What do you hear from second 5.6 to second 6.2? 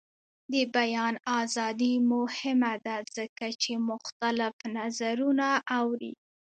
اوري.